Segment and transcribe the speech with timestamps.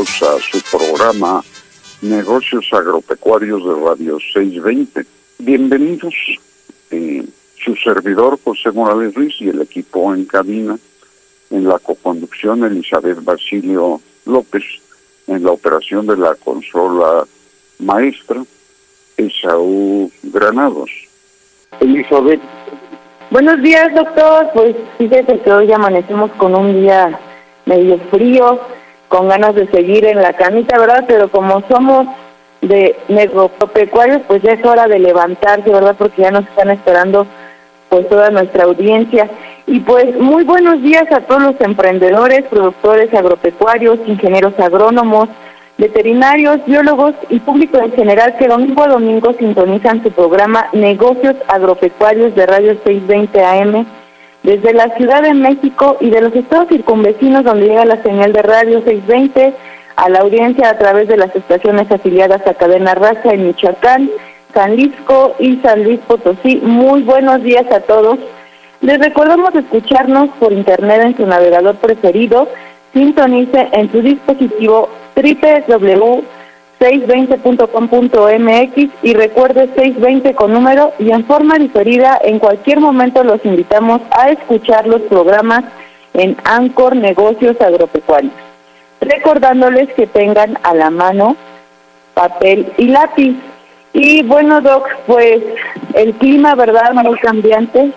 [0.00, 1.44] A su programa
[2.00, 5.04] Negocios Agropecuarios de Radio 620.
[5.40, 6.14] Bienvenidos,
[6.90, 7.22] eh,
[7.62, 10.78] su servidor José Morales Ruiz y el equipo en cabina,
[11.50, 14.64] en la coconducción Elizabeth Basilio López,
[15.26, 17.26] en la operación de la consola
[17.80, 18.42] maestra
[19.18, 20.90] Esaú Granados.
[21.78, 22.40] Elizabeth.
[23.30, 24.48] Buenos días, doctor.
[24.54, 27.20] Pues fíjese que hoy amanecemos con un día
[27.66, 28.58] medio frío
[29.10, 31.04] con ganas de seguir en la camita, ¿verdad?
[31.08, 32.06] Pero como somos
[32.62, 35.96] de negropecuarios, pues ya es hora de levantarse, ¿verdad?
[35.98, 37.26] Porque ya nos están esperando
[37.88, 39.28] pues toda nuestra audiencia.
[39.66, 45.28] Y pues muy buenos días a todos los emprendedores, productores agropecuarios, ingenieros agrónomos,
[45.76, 52.36] veterinarios, biólogos y público en general que domingo a domingo sintonizan su programa Negocios Agropecuarios
[52.36, 53.86] de Radio 620 AM
[54.42, 58.42] desde la Ciudad de México y de los estados circunvecinos donde llega la señal de
[58.42, 59.54] radio 620
[59.96, 64.10] a la audiencia a través de las estaciones afiliadas a Cadena Raza en Michoacán,
[64.54, 66.56] San Lisco y San Luis Potosí.
[66.62, 68.18] Muy buenos días a todos.
[68.80, 72.48] Les recordamos escucharnos por internet en su navegador preferido.
[72.94, 76.39] Sintonice en su dispositivo www
[76.80, 84.00] 620.com.mx y recuerde 620 con número y en forma diferida en cualquier momento los invitamos
[84.10, 85.64] a escuchar los programas
[86.14, 88.32] en Ancor Negocios Agropecuarios.
[89.02, 91.36] Recordándoles que tengan a la mano
[92.14, 93.36] papel y lápiz.
[93.92, 95.42] Y bueno, Doc, pues
[95.94, 96.92] el clima, ¿verdad?
[96.92, 97.92] Muy cambiante.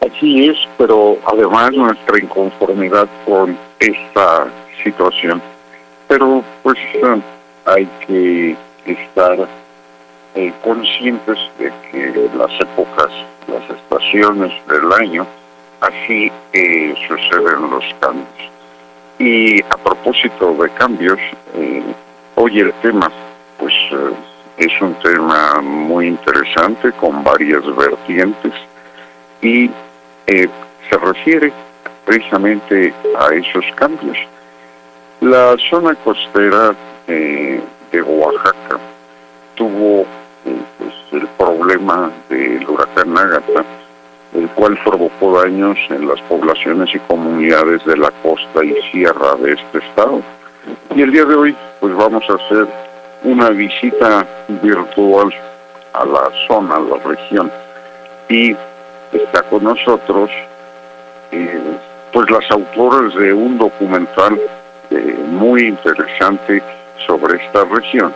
[0.00, 4.46] Así es, pero además nuestra inconformidad con esta
[4.82, 5.40] situación.
[6.08, 6.78] Pero pues
[7.66, 8.56] hay que
[8.86, 9.48] estar
[10.34, 13.10] eh, conscientes de que las épocas,
[13.46, 15.26] las estaciones del año,
[15.80, 18.26] así eh, suceden los cambios.
[19.18, 21.18] Y a propósito de cambios,
[21.54, 21.82] eh,
[22.34, 23.10] hoy el tema,
[23.58, 23.74] pues
[24.56, 28.52] es un tema muy interesante con varias vertientes
[29.40, 29.70] y
[30.26, 31.52] se refiere
[32.04, 34.16] precisamente a esos cambios.
[35.20, 36.74] La zona costera
[37.06, 38.78] eh, de Oaxaca
[39.54, 40.02] tuvo
[40.44, 43.64] eh, pues, el problema del huracán Ágata,
[44.34, 49.52] el cual provocó daños en las poblaciones y comunidades de la costa y sierra de
[49.52, 50.22] este estado.
[50.94, 52.66] Y el día de hoy, pues vamos a hacer
[53.24, 54.26] una visita
[54.62, 55.32] virtual
[55.92, 57.50] a la zona, a la región.
[58.28, 58.56] Y
[59.12, 60.30] está con nosotros,
[61.32, 61.60] eh,
[62.12, 64.40] pues las autoras de un documental
[65.32, 66.62] muy interesante
[67.06, 68.12] sobre esta región,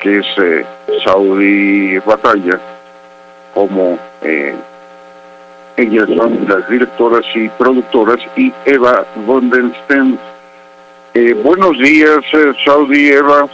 [0.00, 0.66] que es eh,
[1.04, 2.60] Saudi Batalla,
[3.54, 4.54] como eh,
[5.76, 10.18] ellas son las directoras y productoras, y Eva Bondensten.
[11.14, 12.18] Eh, buenos días,
[12.64, 13.48] Saudi Eva.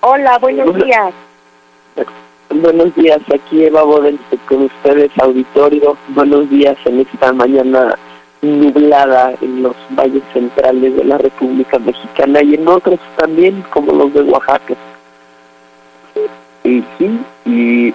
[0.00, 1.12] Hola, buenos días.
[2.50, 5.96] Buenos días, aquí Eva Bondensten con ustedes, auditorio.
[6.08, 7.96] Buenos días en esta mañana
[8.42, 14.12] nublada en los valles centrales de la República Mexicana y en otros también, como los
[14.14, 14.74] de Oaxaca.
[16.64, 17.94] Y sí, y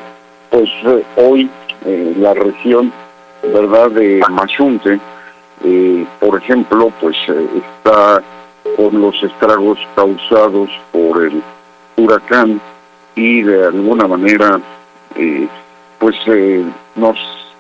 [0.50, 1.50] pues eh, hoy
[1.86, 2.92] eh, la región,
[3.42, 5.00] ¿verdad?, de Machunte,
[5.64, 8.22] eh, por ejemplo, pues está
[8.76, 11.42] con los estragos causados por el
[11.98, 12.60] huracán
[13.16, 14.60] y de alguna manera,
[16.00, 16.16] pues
[16.96, 17.18] nos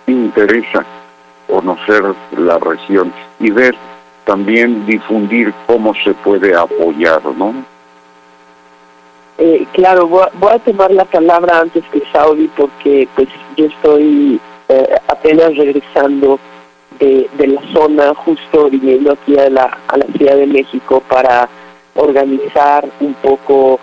[0.07, 0.83] interesa
[1.53, 2.03] conocer
[2.35, 3.75] la región y ver
[4.25, 7.53] también difundir cómo se puede apoyar, ¿no?
[9.37, 14.39] Eh, claro, voy a, tomar la palabra antes que Saudi porque pues yo estoy
[14.69, 16.39] eh, apenas regresando
[16.99, 21.49] de, la zona, justo viniendo aquí a la, a la Ciudad de México para
[21.93, 23.79] organizar un poco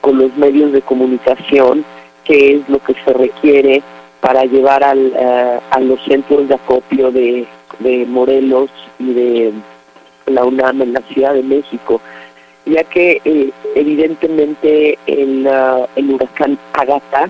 [0.00, 1.84] con los medios de comunicación
[2.24, 3.82] qué es lo que se requiere
[4.24, 7.46] para llevar al, eh, a los centros de acopio de,
[7.80, 9.52] de Morelos y de
[10.24, 12.00] la UNAM en la Ciudad de México,
[12.64, 17.28] ya que eh, evidentemente el, uh, el huracán Agatha,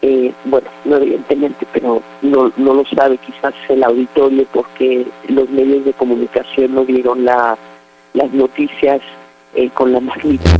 [0.00, 5.84] eh, bueno, no evidentemente, pero no, no lo sabe quizás el auditorio porque los medios
[5.84, 7.58] de comunicación no vieron la,
[8.14, 9.02] las noticias
[9.54, 10.50] eh, con la magnitud.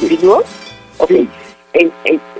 [0.00, 0.42] ¿Continúo?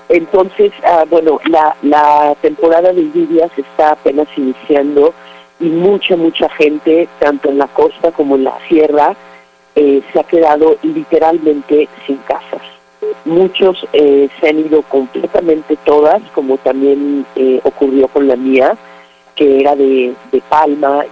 [0.09, 5.15] entonces, ah, bueno, la, la temporada de lluvias está apenas iniciando
[5.61, 9.15] y mucha, mucha gente, tanto en la costa como en la sierra,
[9.77, 12.63] eh, se ha quedado literalmente sin casas.
[13.25, 18.77] Muchos eh, se han ido completamente todas, como también eh, ocurrió con la mía,
[19.37, 21.05] que era de, de palma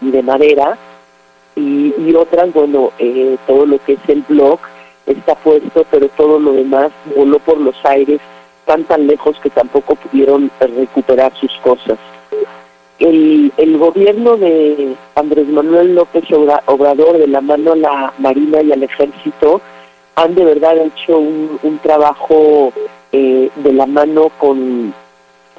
[0.00, 0.76] y, de madera,
[1.56, 2.90] y, y otras, bueno,
[3.46, 4.58] todo lo que es el blog,
[5.06, 8.20] está puesto, pero todo lo demás voló por los aires
[8.66, 11.98] tan tan lejos que tampoco pudieron recuperar sus cosas.
[12.98, 16.24] El, gobierno de Andrés Manuel López
[16.66, 19.60] Obrador, de la mano a la Marina y al Ejército,
[20.14, 22.72] han de verdad hecho un, un trabajo
[23.10, 24.94] eh, de la mano con,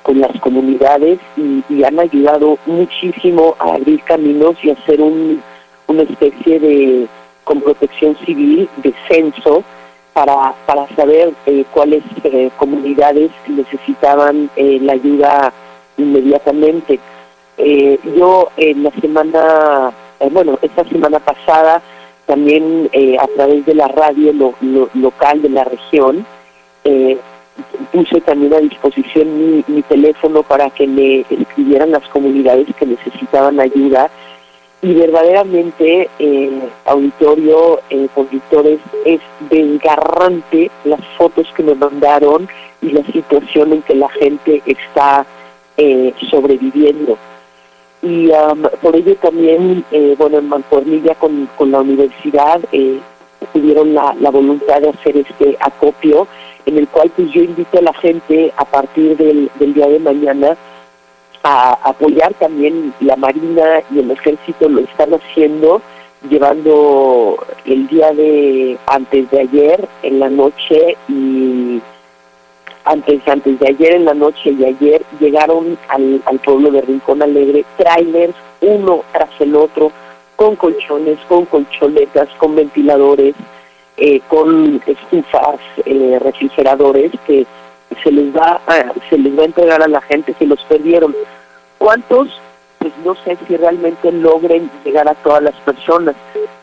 [0.04, 5.42] con las comunidades y, y, han ayudado muchísimo a abrir caminos y hacer un,
[5.88, 7.08] una especie de
[7.44, 9.64] con protección civil de censo
[10.14, 15.52] para, para saber eh, cuáles eh, comunidades necesitaban eh, la ayuda
[15.98, 17.00] inmediatamente.
[18.18, 19.92] yo en la semana,
[20.32, 21.82] bueno, esta semana pasada
[22.26, 24.34] también a través de la radio
[24.96, 26.26] local de la región,
[27.92, 33.60] puse también a disposición mi, mi teléfono para que me escribieran las comunidades que necesitaban
[33.60, 34.10] ayuda
[34.84, 42.50] y verdaderamente eh, auditorio, eh, conductores, es desgarrante las fotos que me mandaron
[42.82, 45.26] y la situación en que la gente está
[45.78, 47.18] eh, sobreviviendo.
[48.02, 48.30] Y
[48.82, 52.60] por ello también, eh, bueno, en Mancornilla con, con la universidad
[53.54, 56.28] tuvieron la, la voluntad de hacer este acopio
[56.66, 60.00] en el cual pues yo invito a la gente a partir del, del día de
[60.00, 60.58] mañana
[61.44, 65.82] a apoyar también la Marina y el Ejército lo están haciendo,
[66.30, 71.82] llevando el día de antes de ayer en la noche y
[72.86, 77.22] antes antes de ayer en la noche y ayer llegaron al, al pueblo de Rincón
[77.22, 79.92] Alegre trailers uno tras el otro
[80.36, 83.36] con colchones, con colchonetas, con ventiladores,
[83.98, 87.46] eh, con estufas, eh, refrigeradores que
[88.04, 91.16] se les va a, se les va a entregar a la gente que los perdieron.
[91.78, 92.30] ¿Cuántos?
[92.80, 96.16] Pues no sé si realmente logren llegar a todas las personas.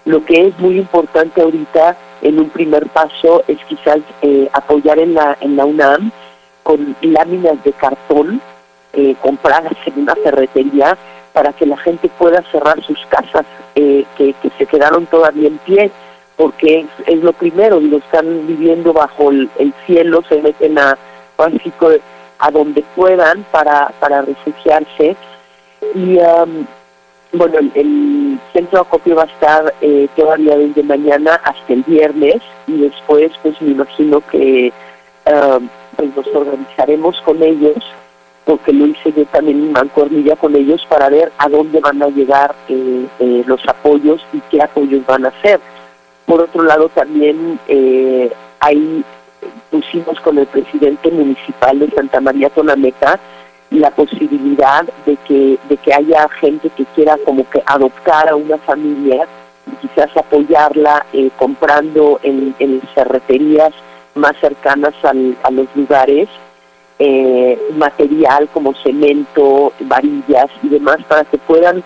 [0.04, 5.14] Lo que es muy importante ahorita en un primer paso es quizás eh, apoyar en
[5.14, 6.10] la, en la UNAM
[6.62, 8.40] con láminas de cartón
[8.92, 10.96] eh, compradas en una ferretería
[11.32, 15.90] para que la gente pueda cerrar sus casas eh, que, se quedaron todavía en pie,
[16.36, 19.48] porque es, lo primero, lo están viviendo bajo el,
[19.86, 20.98] cielo, se meten a,
[21.40, 21.90] básico,
[22.38, 25.16] a donde puedan para, para refugiarse.
[25.94, 26.66] Y um,
[27.32, 32.42] bueno, el, centro de acopio va a estar eh, todavía desde mañana hasta el viernes
[32.66, 34.72] y después pues me imagino que
[35.26, 37.76] um, pues nos organizaremos con ellos
[38.44, 42.08] porque lo hice yo también en Mancornilla con ellos para ver a dónde van a
[42.08, 45.60] llegar eh, eh, los apoyos y qué apoyos van a hacer.
[46.26, 49.04] Por otro lado, también eh, hay
[49.70, 53.18] pusimos con el presidente municipal de Santa María Tonameca
[53.70, 58.58] la posibilidad de que de que haya gente que quiera como que adoptar a una
[58.58, 59.26] familia
[59.66, 63.72] y quizás apoyarla eh, comprando en, en ferreterías
[64.14, 66.28] más cercanas al, a los lugares
[66.98, 71.82] eh, material como cemento, varillas y demás para que puedan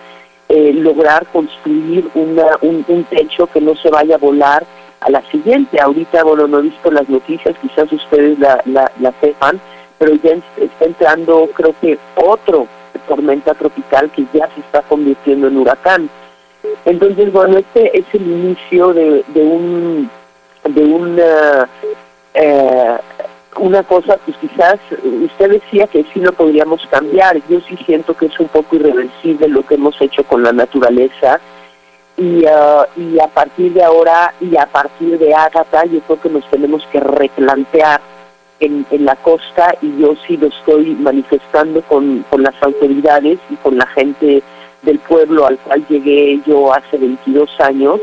[0.49, 4.65] eh, lograr construir una, un, un techo que no se vaya a volar
[5.05, 5.79] a la siguiente.
[5.79, 9.61] Ahorita, bueno, no he visto las noticias, quizás ustedes la, la, la sepan,
[9.97, 12.67] pero ya está entrando, creo que otro
[13.07, 16.09] tormenta tropical que ya se está convirtiendo en huracán.
[16.85, 20.09] Entonces, bueno, este es el inicio de, de un
[20.63, 21.69] de una
[22.33, 22.97] eh,
[23.57, 24.77] una cosa, pues quizás
[25.23, 27.39] usted decía que sí lo podríamos cambiar.
[27.47, 31.39] Yo sí siento que es un poco irreversible lo que hemos hecho con la naturaleza.
[32.17, 36.29] Y, uh, y a partir de ahora y a partir de Ágata, yo creo que
[36.29, 37.99] nos tenemos que replantear
[38.59, 43.55] en, en la costa y yo sí lo estoy manifestando con, con las autoridades y
[43.55, 44.41] con la gente
[44.81, 47.99] del pueblo al cual llegué yo hace 22 años,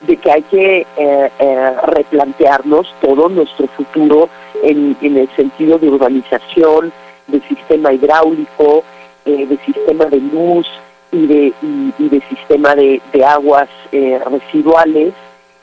[0.00, 4.28] de que hay que eh, eh, replantearnos todo nuestro futuro
[4.62, 6.92] en, en, el sentido de urbanización,
[7.26, 8.84] de sistema hidráulico,
[9.24, 10.66] eh, de sistema de luz
[11.14, 11.52] y de,
[11.98, 15.14] y, de sistema de, de aguas eh, residuales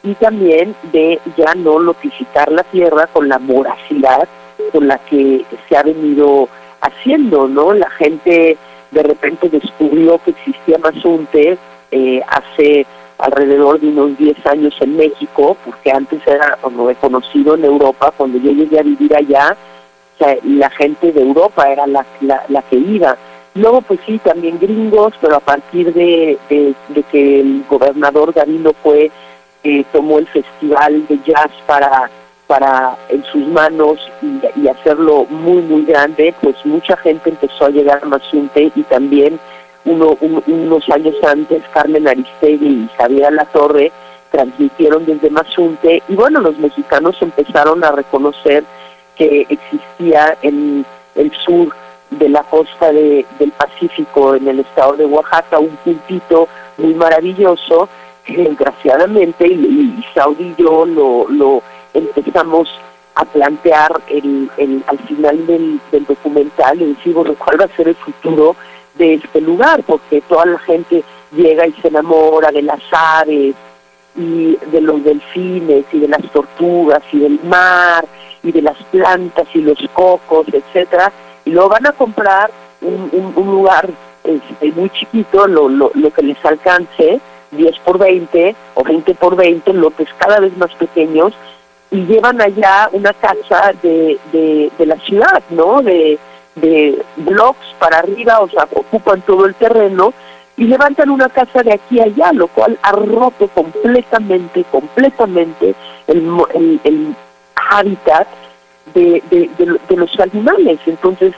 [0.04, 4.28] y también de ya no notificar la tierra con la voracidad
[4.72, 6.48] con la que se ha venido
[6.80, 7.74] haciendo, ¿no?
[7.74, 8.58] La gente
[8.92, 11.58] de repente descubrió que existía Mazunte
[11.92, 12.86] eh, hace
[13.18, 18.40] alrededor de unos 10 años en México, porque antes era como reconocido en Europa, cuando
[18.40, 19.56] yo llegué a vivir allá,
[20.44, 23.18] la gente de Europa era la, la, la que iba.
[23.54, 29.12] Luego, pues sí, también gringos, pero a partir de, de, que el gobernador Gavino fue,
[29.64, 32.10] eh, tomó el festival de jazz para
[32.52, 38.02] para en sus manos y, hacerlo muy muy grande, pues mucha gente empezó a llegar
[38.04, 39.40] a Mazunte y también
[39.86, 43.94] uno, un, unos años antes Carmen Aristegui y Javier La Torre
[44.32, 48.66] transmitieron desde Mazunte y bueno, los mexicanos empezaron a reconocer
[49.16, 51.74] que existía en el sur
[52.12, 57.90] de la costa de, del Pacífico, en el estado de Oaxaca, un puntito muy maravilloso
[58.26, 61.62] que desgraciadamente, y, y Saudi y yo lo, lo
[61.94, 62.70] empezamos
[63.16, 67.88] a plantear el, el, al final del, del documental, decir, bueno, cuál va a ser
[67.90, 68.56] el futuro
[68.96, 73.56] de este lugar, porque toda la gente llega y se enamora de las aves
[74.16, 78.06] y de los delfines y de las tortugas y del mar
[78.44, 81.12] y de las plantas y los cocos, etcétera,
[81.46, 83.90] y luego van a comprar un, un, un lugar
[84.24, 87.20] este, muy chiquito, lo, lo, lo que les alcance,
[87.52, 91.34] 10 por 20 o 20 por 20, lotes cada vez más pequeños,
[91.90, 95.82] y llevan allá una casa de, de, de la ciudad, ¿no?
[95.82, 96.18] De,
[96.56, 100.14] de blocks para arriba, o sea, ocupan todo el terreno
[100.58, 105.74] y levantan una casa de aquí a allá, lo cual ha roto completamente, completamente
[106.08, 107.16] el, el, el
[107.56, 108.28] hábitat
[108.94, 110.80] de, de, de, los animales.
[110.86, 111.34] Entonces,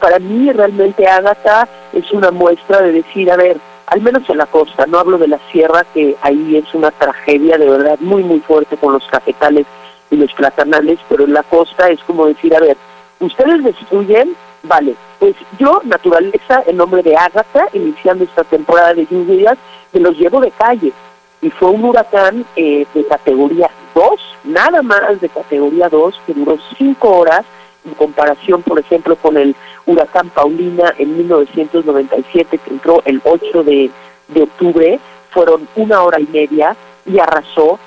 [0.00, 4.46] para mí realmente Ágata es una muestra de decir, a ver, al menos en la
[4.46, 8.40] costa, no hablo de la sierra, que ahí es una tragedia de verdad muy, muy
[8.40, 9.66] fuerte con los cafetales
[10.10, 12.76] y los platanales, pero en la costa es como decir, a ver,
[13.20, 19.56] ustedes destruyen, vale, pues yo, naturaleza, en nombre de Ágata, iniciando esta temporada de lluvias,
[19.92, 20.92] me los llevo de calle.
[21.40, 26.58] Y fue un huracán eh, de categoría 2, nada más de categoría 2, que duró
[26.76, 27.44] cinco horas,
[27.84, 29.56] en comparación, por ejemplo, con el
[29.86, 33.90] huracán Paulina en 1997, que entró el 8 de,
[34.28, 37.78] de octubre, fueron una hora y media y arrasó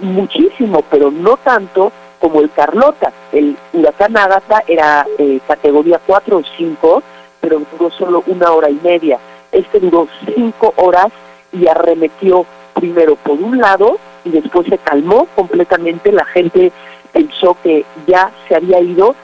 [0.00, 1.90] muchísimo, pero no tanto
[2.20, 3.12] como el Carlota.
[3.32, 7.02] El huracán Ágata era eh, categoría 4 o 5,
[7.40, 9.18] pero duró solo una hora y media.
[9.50, 11.08] Este duró cinco horas
[11.52, 16.12] y arremetió primero por un lado y después se calmó completamente.
[16.12, 16.72] La gente
[17.12, 19.14] pensó que ya se había ido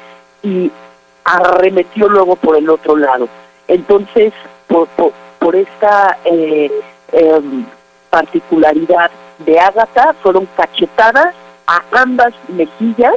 [0.42, 0.70] y
[1.24, 3.28] arremetió luego por el otro lado.
[3.66, 4.32] Entonces,
[4.66, 4.88] por,
[5.38, 6.70] por, esta eh,
[7.12, 7.40] eh,
[8.10, 11.34] particularidad de Ágata, fueron cachetadas
[11.66, 13.16] a ambas mejillas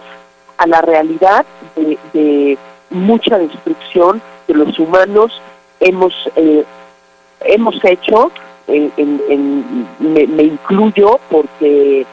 [0.57, 1.45] a la realidad
[1.75, 2.57] de, de
[2.89, 5.41] mucha destrucción que los humanos
[5.79, 6.63] hemos eh,
[7.41, 8.31] hemos hecho
[8.71, 12.05] en, en, en, me, me, incluyo porque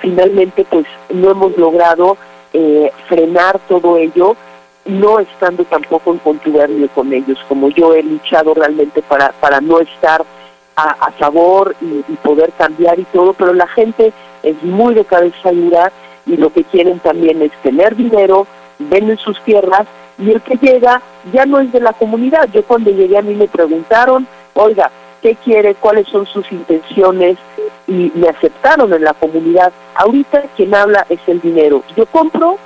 [0.00, 2.16] finalmente pues no hemos logrado
[2.52, 4.36] eh, frenar todo ello
[4.84, 9.80] no estando tampoco en contubernio con ellos como yo he luchado realmente para para no
[9.80, 10.24] estar
[10.76, 15.04] a, a favor y, y poder cambiar y todo pero la gente es muy de
[15.04, 15.92] cabeza dura
[16.26, 18.46] y lo que quieren también es tener dinero,
[18.78, 19.86] venden sus tierras
[20.18, 21.00] y el que llega
[21.32, 22.48] ya no es de la comunidad.
[22.52, 24.90] Yo cuando llegué a mí me preguntaron, oiga,
[25.26, 25.74] ¿qué quiere?
[25.74, 27.36] ¿Cuáles son sus intenciones?
[27.88, 29.72] Y me aceptaron en la comunidad.
[29.96, 31.82] Ahorita quien habla es el dinero.
[31.96, 32.58] Yo compro,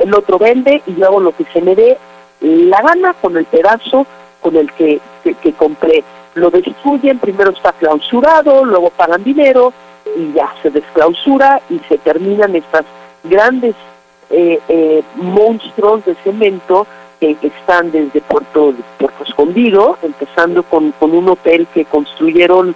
[0.00, 1.98] el otro vende y yo hago lo que se me dé
[2.40, 4.08] la gana con el pedazo
[4.40, 6.02] con el que, que, que compré.
[6.34, 9.72] Lo destruyen, primero está clausurado, luego pagan dinero,
[10.16, 12.86] y ya se desclausura y se terminan estas
[13.22, 13.76] grandes
[14.30, 16.88] eh, eh, monstruos de cemento
[17.20, 22.74] que están desde Puerto, Puerto Escondido, empezando con, con un hotel que construyeron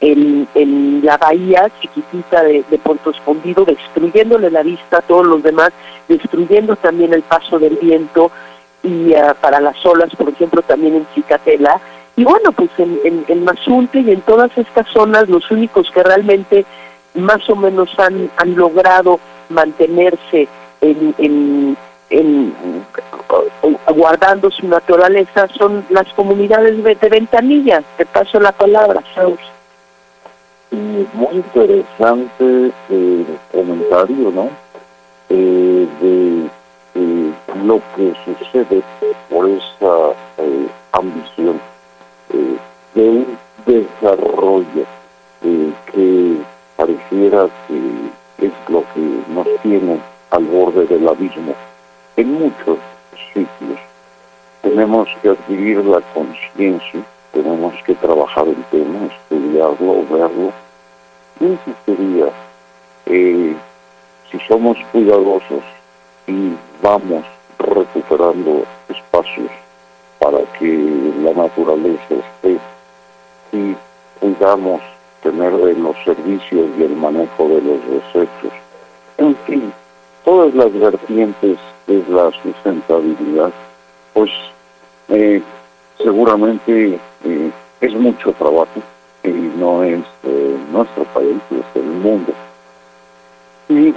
[0.00, 5.70] en, en la bahía chiquitita de, Puerto Escondido, destruyéndole la vista a todos los demás,
[6.08, 8.30] destruyendo también el paso del viento
[8.82, 11.80] y ah, para las olas, por ejemplo, también en Cicatela.
[12.16, 16.02] Y bueno, pues en, en, en Mazunte y en todas estas zonas, los únicos que
[16.02, 16.66] realmente
[17.14, 20.48] más o menos han, han logrado mantenerse
[20.80, 21.76] en, en,
[22.10, 22.54] en,
[23.94, 27.84] guardando su naturaleza son las comunidades de, ventanillas.
[27.96, 29.38] Te paso la palabra, Saúl.
[30.70, 34.48] muy interesante el comentario, ¿no?
[35.28, 36.46] Eh, de
[36.94, 37.32] eh,
[37.64, 38.82] lo que sucede
[39.28, 41.60] por esa eh, ambición
[42.94, 44.84] de un desarrollo
[45.42, 46.36] que
[46.76, 49.00] pareciera que es lo que
[49.32, 49.98] nos tiene
[50.30, 51.54] al borde del abismo.
[52.16, 52.78] En muchos
[53.34, 53.78] sitios
[54.62, 60.50] tenemos que adquirir la conciencia, tenemos que trabajar el tema, estudiarlo, verlo.
[61.38, 62.28] Yo insistiría,
[63.04, 63.54] eh,
[64.30, 65.62] si somos cuidadosos
[66.26, 67.22] y vamos
[67.58, 69.50] recuperando espacios
[70.18, 70.74] para que
[71.22, 72.58] la naturaleza esté,
[73.50, 73.76] si
[74.20, 74.80] cuidamos
[75.22, 78.52] tener de los servicios y el manejo de los desechos,
[79.18, 79.70] en fin,
[80.24, 83.52] todas las vertientes de la sustentabilidad,
[84.12, 84.30] pues
[85.08, 85.42] eh,
[85.98, 87.50] seguramente eh,
[87.80, 88.80] es mucho trabajo
[89.22, 92.32] y no es eh, nuestro país, es el mundo.
[93.68, 93.94] Y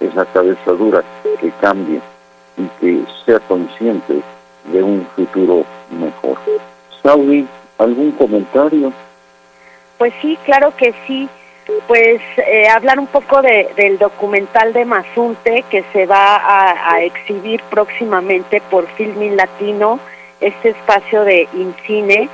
[0.00, 1.04] esa cabeza dura
[1.40, 2.00] que cambie
[2.56, 4.22] y que sea consciente
[4.72, 6.38] de un futuro mejor.
[7.02, 7.46] Saudi,
[7.76, 8.92] ¿algún comentario?
[9.98, 11.28] Pues sí, claro que sí
[11.86, 16.40] pues eh, hablar un poco de, del documental de Mazunte que se va
[16.92, 19.98] a, exhibir próximamente por Filmin Latino,
[20.40, 22.28] este espacio de Incine.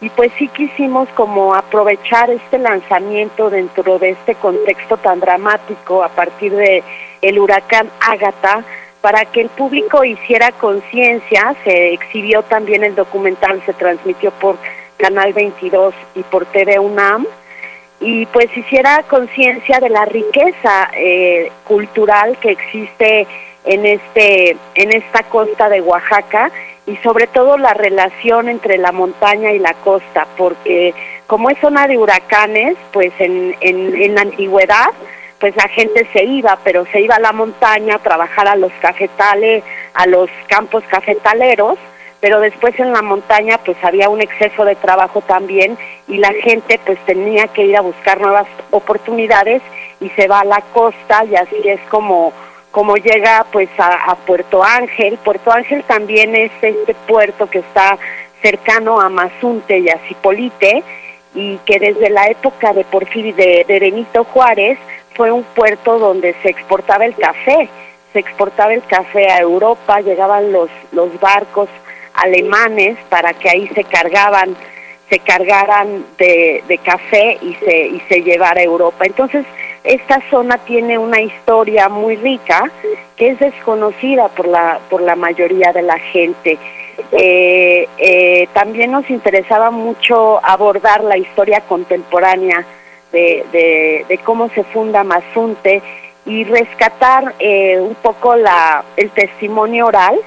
[0.00, 6.08] Y pues sí quisimos como aprovechar este lanzamiento dentro de este contexto tan dramático a
[6.10, 6.84] partir de
[7.22, 8.62] el huracán Ágata
[9.00, 11.56] para que el público hiciera conciencia.
[11.64, 14.58] Se exhibió también el documental, se transmitió por
[14.98, 17.26] Canal 22 y por TV UNAM
[18.06, 23.26] y pues hiciera conciencia de la riqueza eh, cultural que existe
[23.64, 26.52] en este en esta costa de Oaxaca
[26.86, 30.94] y sobre todo la relación entre la montaña y la costa porque
[31.26, 34.90] como es zona de huracanes pues en, en, en la antigüedad
[35.40, 38.70] pues la gente se iba pero se iba a la montaña a trabajar a los
[38.80, 39.64] cafetales
[39.94, 41.76] a los campos cafetaleros
[42.26, 46.80] pero después en la montaña pues había un exceso de trabajo también y la gente
[46.84, 49.62] pues tenía que ir a buscar nuevas oportunidades
[50.00, 52.32] y se va a la costa y así es como
[52.72, 55.18] como llega pues a, Puerto Ángel.
[55.18, 57.96] Puerto Ángel también es este puerto que está
[58.42, 60.82] cercano a Mazunte y a Cipolite
[61.32, 64.80] y que desde la época de Porfirio de, de Benito Juárez
[65.14, 67.68] fue un puerto donde se exportaba el café,
[68.12, 71.68] se exportaba el café a Europa, llegaban los los barcos
[72.16, 74.56] alemanes para que ahí se cargaban
[75.08, 79.04] se cargaran de, café y se y se llevara a Europa.
[79.04, 79.46] Entonces
[79.84, 82.70] esta zona tiene una historia muy rica
[83.16, 86.58] que es desconocida por la por la mayoría de la gente.
[87.12, 92.64] Eh, eh, también nos interesaba mucho abordar la historia contemporánea
[93.12, 95.82] de, de, de cómo se funda Mazunte
[96.24, 100.18] y rescatar eh, un poco la el testimonio oral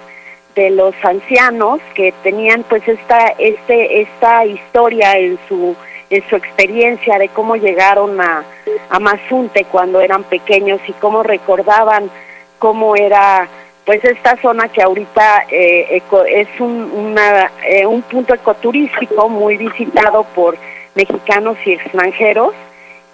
[0.56, 5.76] de los ancianos que tenían pues esta este esta historia en su
[6.10, 8.44] en su experiencia de cómo llegaron a,
[8.90, 12.10] a Mazunte cuando eran pequeños y cómo recordaban
[12.58, 13.48] cómo era
[13.86, 20.26] pues esta zona que ahorita eh, es un, una, eh, un punto ecoturístico muy visitado
[20.36, 20.58] por
[20.94, 22.54] mexicanos y extranjeros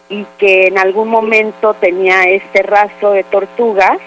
[0.10, 4.00] y que en algún momento tenía este rastro de tortugas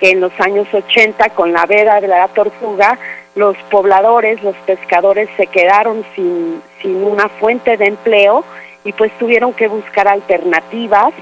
[0.00, 2.98] que en los años 80 con la veda de la tortuga
[3.34, 8.44] los pobladores, los pescadores se quedaron sin, sin una fuente de empleo
[8.82, 11.12] y pues tuvieron que buscar alternativas.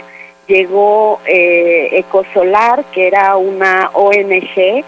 [0.47, 4.85] Llegó eh, Ecosolar, que era una ONG,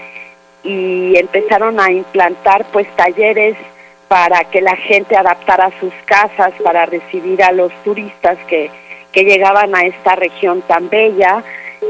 [0.63, 3.57] y empezaron a implantar pues talleres
[4.09, 8.71] para que la gente adaptara sus casas para recibir a los turistas que,
[9.11, 11.43] que llegaban a esta región tan bella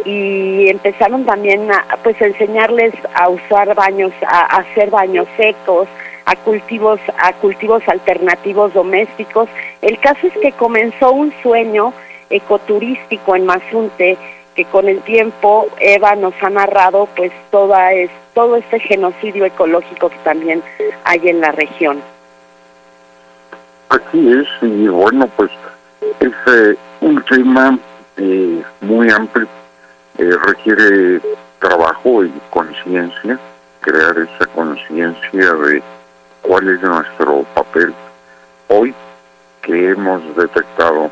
[0.04, 5.88] y empezaron también a pues enseñarles a usar baños, a, hacer baños secos,
[6.24, 9.48] a cultivos, a cultivos alternativos domésticos.
[9.82, 11.92] El caso es que comenzó un sueño
[12.30, 14.18] ecoturístico en Mazunte
[14.56, 20.08] que con el tiempo Eva nos ha narrado pues toda es, todo este genocidio ecológico
[20.08, 20.62] que también
[21.04, 22.00] hay en la región.
[23.90, 25.50] Así es, y bueno, pues
[26.20, 27.78] es eh, un tema
[28.16, 29.46] eh, muy amplio,
[30.18, 31.20] eh, requiere
[31.58, 33.38] trabajo y conciencia,
[33.80, 35.82] crear esa conciencia de
[36.42, 37.92] cuál es nuestro papel
[38.68, 38.94] hoy
[39.62, 41.10] que hemos detectado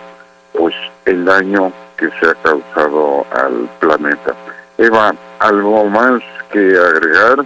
[0.53, 4.35] pues el daño que se ha causado al planeta.
[4.79, 7.45] Eva, ¿algo más que agregar?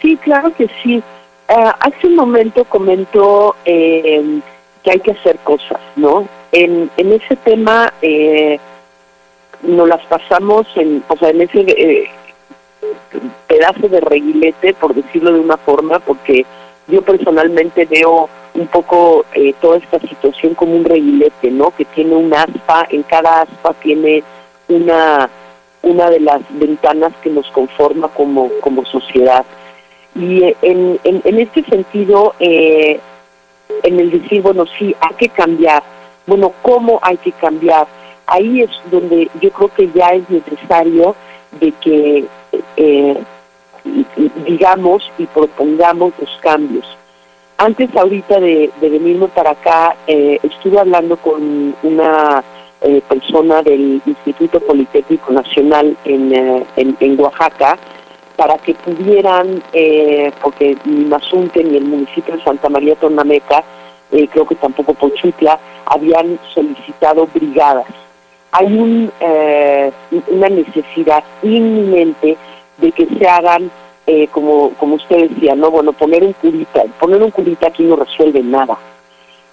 [0.00, 1.02] Sí, claro que sí.
[1.48, 4.40] Uh, hace un momento comentó eh,
[4.82, 6.26] que hay que hacer cosas, ¿no?
[6.52, 8.58] En, en ese tema eh,
[9.66, 12.10] nos las pasamos en, o sea, en ese eh,
[13.46, 16.44] pedazo de reguilete, por decirlo de una forma, porque
[16.88, 21.70] yo personalmente veo un poco eh, toda esta situación como un reguilete, ¿no?
[21.70, 24.22] Que tiene un aspa, en cada aspa tiene
[24.68, 25.28] una
[25.84, 29.44] una de las ventanas que nos conforma como, como sociedad.
[30.14, 32.98] Y en, en, en este sentido, eh,
[33.82, 35.82] en el decir, bueno, sí, hay que cambiar,
[36.26, 37.86] bueno, ¿cómo hay que cambiar?
[38.26, 41.14] Ahí es donde yo creo que ya es necesario
[41.60, 42.24] de que
[42.76, 43.18] eh,
[44.46, 46.86] digamos y propongamos los cambios.
[47.58, 52.42] Antes ahorita de, de venirme para acá, eh, estuve hablando con una
[52.80, 57.78] eh, persona del Instituto Politécnico Nacional en, eh, en, en, Oaxaca
[58.36, 63.62] para que pudieran, eh, porque ni Mazunte ni el municipio de Santa María Tornameca,
[64.10, 67.86] eh, creo que tampoco Pochutla, habían solicitado brigadas.
[68.56, 69.90] Hay un, eh,
[70.28, 72.36] una necesidad inminente
[72.78, 73.68] de que se hagan
[74.06, 75.72] eh, como, como usted decía, ¿no?
[75.72, 78.78] Bueno, poner un curita, poner un curita aquí no resuelve nada,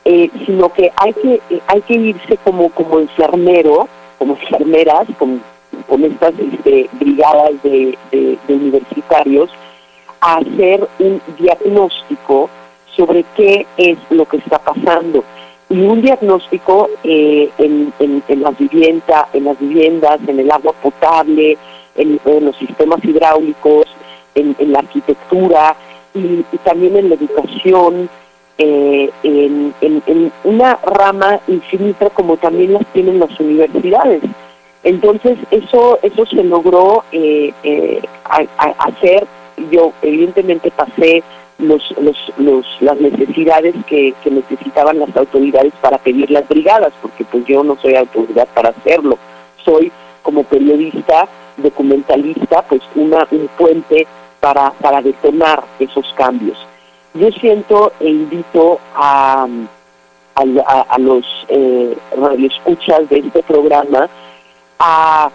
[0.05, 3.87] eh, sino que hay que hay que irse como como enfermero,
[4.19, 5.41] como enfermeras, con,
[5.89, 9.49] con estas este, brigadas de, de universitarios,
[10.19, 12.51] a hacer un diagnóstico
[12.95, 15.23] sobre qué es lo que está pasando
[15.71, 20.73] y un diagnóstico eh, en, en, en, las viviendas, en las viviendas, en el agua
[20.73, 21.57] potable,
[21.95, 23.85] en, los sistemas hidráulicos,
[24.35, 25.75] en, la arquitectura
[26.13, 28.09] y, también en la educación,
[28.57, 34.21] eh, en, en, una rama infinita como también las tienen las universidades.
[34.83, 39.25] Entonces eso eso se logró eh, eh, a hacer.
[39.71, 41.23] Yo evidentemente pasé
[41.61, 47.23] los, los, los, las necesidades que, que, necesitaban las autoridades para pedir las brigadas, porque
[47.25, 49.17] pues yo no soy autoridad para hacerlo.
[49.63, 49.91] Soy
[50.23, 54.07] como periodista, documentalista, pues una un puente
[54.39, 56.57] para, para detonar esos cambios.
[57.13, 59.47] Yo siento e invito a,
[60.35, 64.09] a, a, los eh, radioescuchas de este programa
[64.79, 65.29] a,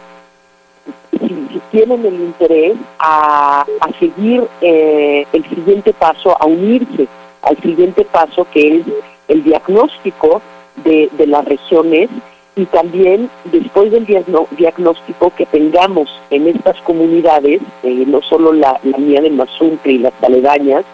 [1.13, 7.09] si, tienen el interés, a, a seguir eh, el siguiente paso, a unirse
[7.43, 8.87] al siguiente paso que es
[9.29, 10.43] el diagnóstico
[10.85, 12.09] de, de las regiones
[12.57, 18.97] y también después del diagnóstico que tengamos en estas comunidades, eh, no solo la, la,
[18.97, 20.85] mía de Mazunte y las aledañas,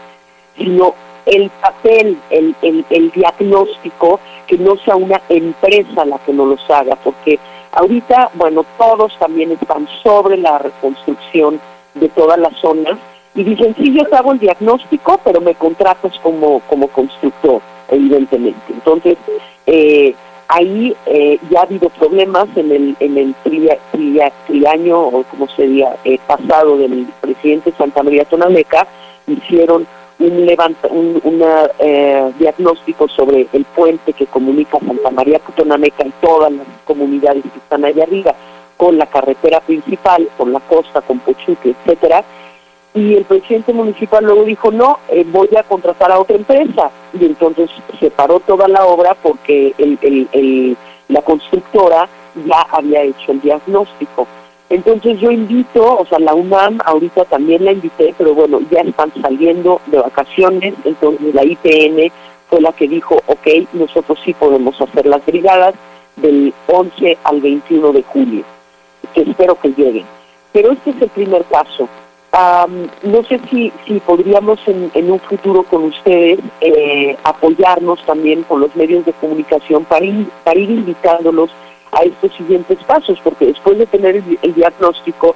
[0.57, 6.47] sino el papel, el, el, el, diagnóstico, que no sea una empresa la que no
[6.47, 7.39] los haga, porque
[7.73, 11.61] ahorita, bueno, todos también están sobre la reconstrucción
[11.95, 12.99] de todas las zonas
[13.35, 18.61] y dicen, sí, yo hago el diagnóstico, pero me contratas como, como constructor, evidentemente.
[18.73, 19.17] Entonces,
[19.67, 20.15] eh,
[20.49, 25.49] ahí eh, ya ha habido problemas en el en el tri, tri, triaño o como
[25.49, 28.87] sería eh, pasado del presidente Santa María Tonameca
[29.27, 29.87] hicieron
[30.23, 36.13] un levanta un una, eh, diagnóstico sobre el puente que comunica Santa María Tonameca y
[36.21, 38.35] todas las comunidades que están allá arriba
[38.77, 42.25] con la carretera principal, con la costa, con Pochuque, etcétera,
[42.95, 47.25] y el presidente municipal luego dijo no eh, voy a contratar a otra empresa y
[47.25, 50.77] entonces se paró toda la obra porque el, el, el,
[51.09, 52.09] la constructora
[52.47, 54.27] ya había hecho el diagnóstico
[54.73, 59.13] entonces yo invito o sea la UNAM ahorita también la invité pero bueno ya están
[59.21, 62.13] saliendo de vacaciones entonces la IPN
[62.49, 65.75] fue la que dijo ok nosotros sí podemos hacer las brigadas
[66.17, 68.45] del 11 al 21 de julio
[69.15, 70.07] que espero que lleguen
[70.53, 71.89] pero este es el primer paso.
[72.33, 78.43] Um, no sé si, si podríamos en, en, un futuro con ustedes eh, apoyarnos también
[78.45, 81.51] con los medios de comunicación para ir, para ir invitándolos
[81.93, 85.35] a estos siguientes pasos, porque después de tener el, diagnóstico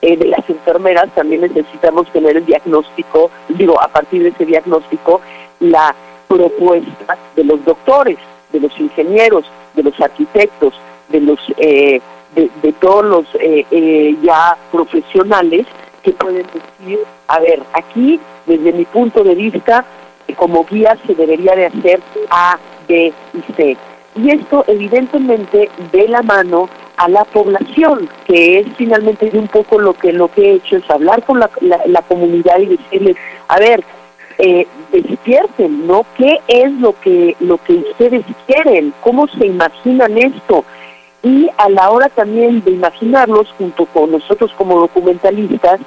[0.00, 5.20] eh, de las enfermeras, también necesitamos tener el diagnóstico, digo, a partir de ese diagnóstico,
[5.60, 5.94] la
[6.28, 8.18] propuesta de los doctores,
[8.52, 10.74] de los ingenieros, de los arquitectos,
[11.08, 11.38] de los...
[11.58, 12.00] Eh,
[12.36, 15.66] de, todos los eh, eh, ya profesionales
[16.02, 19.84] que pueden decir, a ver, aquí desde mi punto de vista,
[20.36, 23.76] como guía se debería de hacer A, B y C.
[24.16, 29.92] Y esto evidentemente de la mano a la población, que es finalmente un poco lo
[29.92, 33.16] que lo que he hecho es hablar con la, la, comunidad y decirles,
[33.48, 33.84] a ver,
[34.38, 36.06] eh, despierten, ¿no?
[36.16, 38.94] ¿Qué es lo que lo que ustedes quieren?
[39.02, 40.64] ¿Cómo se imaginan esto?
[41.22, 45.80] Y a la hora también de imaginarlos junto con nosotros como documentalistas,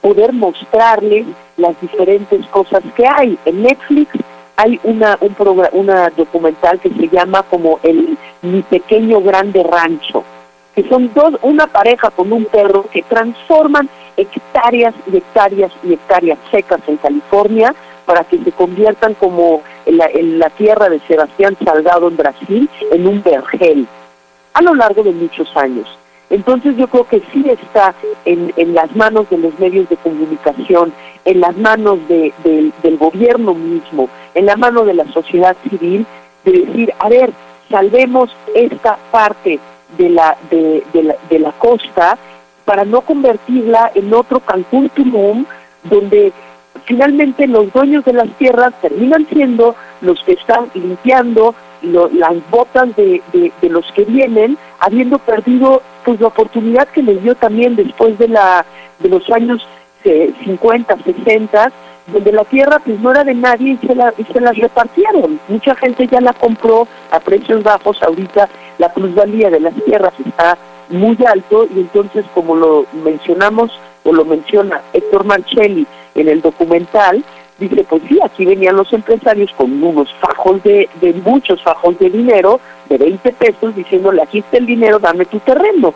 [0.00, 3.38] poder mostrarles las diferentes cosas que hay.
[3.44, 4.08] En Netflix
[4.56, 5.34] hay una un
[5.72, 10.22] una documental que se llama como el Mi pequeño grande rancho,
[10.74, 16.38] que son dos una pareja con un perro que transforman hectáreas y hectáreas y hectáreas
[16.50, 22.08] secas en California para que se conviertan como en la, la tierra de Sebastián Salgado
[22.08, 23.86] en Brasil en un vergel
[24.52, 25.88] a lo largo de muchos años.
[26.30, 30.92] Entonces yo creo que sí está en, en las manos de los medios de comunicación,
[31.24, 32.32] en las manos de,
[32.82, 36.06] del gobierno mismo, en la mano de la sociedad civil,
[36.44, 37.32] de decir, a ver,
[37.70, 39.58] salvemos esta parte
[39.96, 42.18] de la, de, la, de la costa
[42.64, 45.44] para no convertirla en otro Cancún Tulum,
[45.84, 46.32] donde
[46.84, 53.22] finalmente los dueños de las tierras terminan siendo los que están limpiando las botas de,
[53.32, 58.28] de, los que vienen, habiendo perdido pues la oportunidad que les dio también después de
[58.28, 58.64] la
[59.00, 59.66] de los años
[60.02, 61.72] 50, 60,
[62.06, 65.40] donde la tierra pues no era de nadie y se, la, las repartieron.
[65.48, 70.58] Mucha gente ya la compró a precios bajos, ahorita la plusvalía de las tierras está
[70.90, 73.72] muy alto y entonces como lo mencionamos
[74.04, 77.24] o lo menciona Héctor Marcelli en el documental,
[77.58, 82.10] dice, pues sí, aquí venían los empresarios con unos fajos de, de muchos fajos de
[82.10, 85.94] dinero, de 20 pesos, diciéndole, aquí está el dinero, dame tu terreno.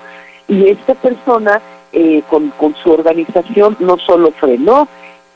[0.49, 1.61] Y esta persona,
[1.93, 4.89] eh, con su organización, no solo frenó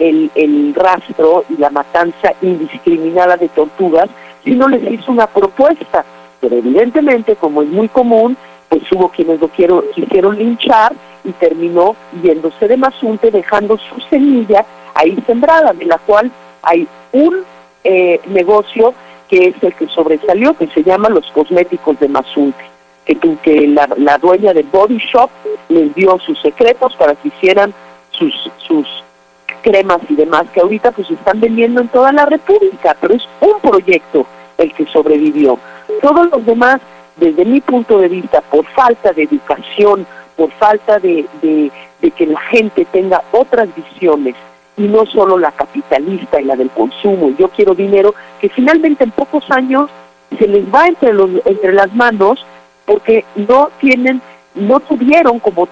[0.03, 4.09] el, el rastro y la matanza indiscriminada de tortugas,
[4.45, 6.05] sino les hizo una propuesta.
[6.41, 8.37] Pero evidentemente, como es muy común,
[8.69, 10.93] pues hubo quienes lo quiero, quisieron linchar
[11.25, 17.45] y terminó yéndose de Mazunte dejando su semilla ahí sembrada, de la cual hay un
[17.85, 18.95] eh, negocio
[19.29, 22.65] que es el que sobresalió, que se llama los cosméticos de Mazunte,
[23.05, 25.31] que, que la, la dueña de Body Shop
[25.69, 27.73] les dio sus secretos para que hicieran
[28.11, 28.87] sus, sus
[29.63, 33.61] cremas y demás, que ahorita pues están vendiendo en toda la República, pero es un
[33.61, 34.27] proyecto
[34.59, 35.59] el que sobrevivió.
[36.01, 36.81] Todos los demás,
[37.17, 42.41] desde mi punto de vista, por falta de educación, por falta de, de, que la
[42.41, 44.35] gente tenga otras visiones
[44.77, 49.11] y no solo la capitalista y la del consumo, yo quiero dinero, que finalmente en
[49.11, 49.91] pocos años
[50.39, 52.45] se les va entre, los, entre las manos
[52.87, 54.21] porque no tienen,
[54.55, 55.69] no tuvieron como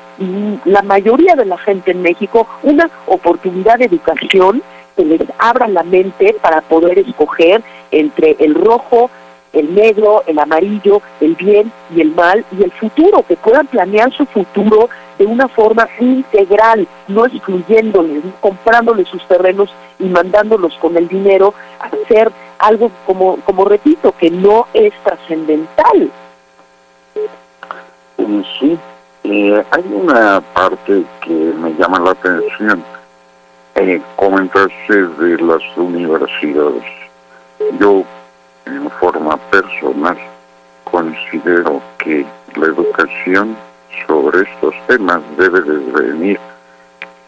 [0.64, 4.62] la mayoría de la gente en México una oportunidad de educación
[4.96, 9.10] que les abra la mente para poder escoger entre el rojo,
[9.52, 14.12] el negro, el amarillo, el bien y el mal y el futuro, que puedan planear
[14.12, 14.88] su futuro
[15.18, 21.86] de una forma integral, no excluyéndoles, comprándoles sus terrenos y mandándolos con el dinero a
[21.86, 26.10] hacer algo como, como repito, que no es trascendental.
[28.58, 28.78] Sí,
[29.24, 32.84] eh, hay una parte que me llama la atención.
[33.76, 36.84] Eh, comentaste de las universidades.
[37.78, 38.04] Yo
[38.66, 40.18] en forma personal
[40.84, 43.56] considero que la educación
[44.06, 46.40] sobre estos temas debe de venir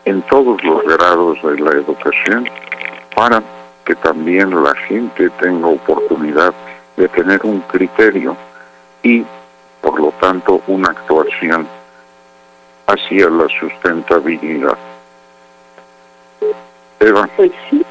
[0.05, 2.51] en todos los grados de la educación
[3.15, 3.43] para
[3.87, 6.53] que también la gente tenga oportunidad
[6.99, 8.37] de tener un criterio
[9.03, 9.25] y
[9.83, 11.67] por lo tanto una actuación
[12.87, 14.79] hacia la sustentabilidad.
[17.01, 17.29] Eva.
[17.37, 17.85] Pues sí,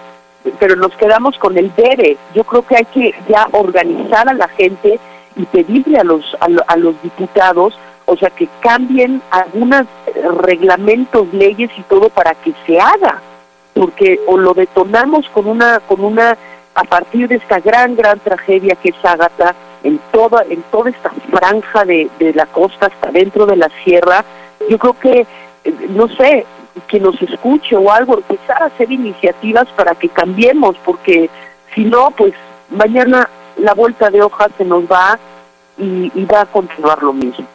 [0.58, 2.18] pero nos quedamos con el debe.
[2.34, 5.00] Yo creo que hay que ya organizar a la gente
[5.36, 9.86] y pedirle a los a, los diputados, o sea, que cambien algunos
[10.42, 13.22] reglamentos, leyes y todo para que se haga,
[13.74, 16.38] porque o lo detonamos con una con una
[16.74, 21.12] a partir de esta gran gran tragedia que es Ágata en toda en toda esta
[21.30, 24.24] franja de, de la costa hasta dentro de la sierra,
[24.70, 25.26] yo creo que
[25.64, 26.46] eh, no sé,
[26.88, 31.30] que nos escuche o algo, empezar a hacer iniciativas para que cambiemos, porque
[31.76, 32.34] si no, pues
[32.70, 35.20] mañana la vuelta de hoja se nos va
[35.78, 37.46] y, va a continuar lo mismo.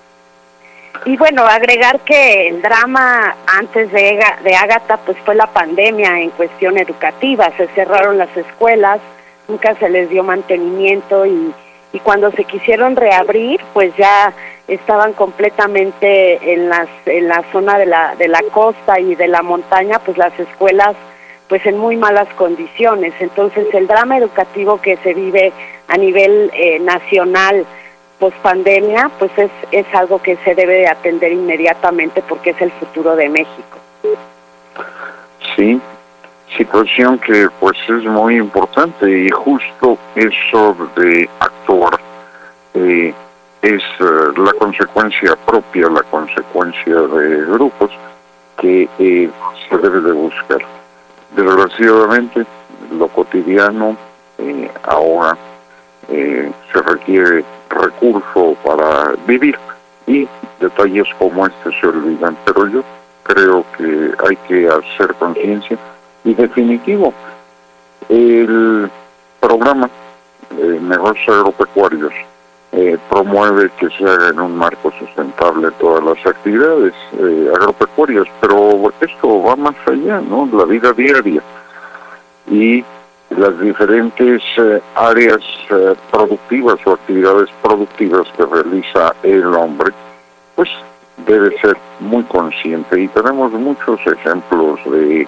[1.04, 6.30] Y bueno, agregar que el drama antes de, de Ágata pues fue la pandemia en
[6.30, 9.00] cuestión educativa, se cerraron las escuelas,
[9.46, 11.54] nunca se les dio mantenimiento y,
[11.92, 14.32] y cuando se quisieron reabrir pues ya
[14.68, 19.42] estaban completamente en las en la zona de la de la costa y de la
[19.42, 20.96] montaña, pues las escuelas
[21.48, 23.14] pues en muy malas condiciones.
[23.20, 25.52] Entonces el drama educativo que se vive
[25.88, 27.64] a nivel eh, nacional
[28.18, 32.72] post pandemia, pues es, es algo que se debe de atender inmediatamente porque es el
[32.72, 33.78] futuro de México.
[35.54, 35.80] Sí,
[36.56, 41.98] situación que pues es muy importante y justo eso de actuar
[42.74, 43.14] eh,
[43.62, 44.04] es eh,
[44.36, 47.90] la consecuencia propia, la consecuencia de grupos
[48.58, 49.30] que eh,
[49.68, 50.58] se debe de buscar.
[51.34, 52.46] Desgraciadamente,
[52.92, 53.96] lo cotidiano
[54.84, 55.36] ahora
[56.08, 59.58] se requiere recurso para vivir
[60.06, 60.28] y
[60.60, 62.84] detalles como este se olvidan, pero yo
[63.24, 65.76] creo que hay que hacer conciencia
[66.26, 67.14] y definitivo.
[68.08, 68.90] El
[69.40, 69.88] programa
[70.50, 72.12] de negocios agropecuarios
[72.72, 78.92] eh, promueve que se haga en un marco sustentable todas las actividades eh, agropecuarias, pero
[79.00, 80.48] esto va más allá, ¿no?
[80.52, 81.42] La vida diaria
[82.50, 82.84] y
[83.30, 85.40] las diferentes eh, áreas
[86.10, 89.92] productivas o actividades productivas que realiza el hombre,
[90.54, 90.68] pues
[91.26, 95.26] debe ser muy consciente y tenemos muchos ejemplos de